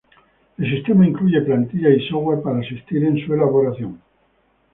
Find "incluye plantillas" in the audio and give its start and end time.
1.07-1.91